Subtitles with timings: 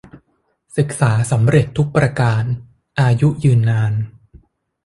[0.77, 2.43] ศึกษาสำเร็จทุกประการ
[2.99, 3.93] อายุยืนนาน